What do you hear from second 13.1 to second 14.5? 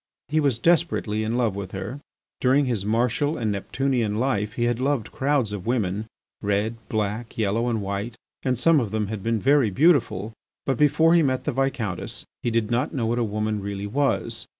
a woman really was.